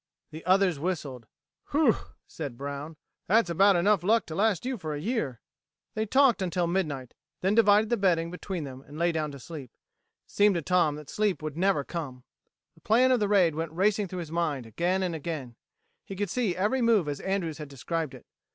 [0.31, 1.27] The others whistled.
[1.69, 1.95] "Whew!"
[2.25, 2.97] said Brown.
[3.27, 5.41] "That's about enough luck to last you for a year."
[5.93, 9.69] They talked until midnight; then divided the bedding between them and lay down to sleep.
[10.25, 12.23] It seemed to Tom that sleep would never come.
[12.73, 15.55] The plan of the raid went racing through his mind again and again;
[16.03, 18.25] he could see every move as Andrews had described it.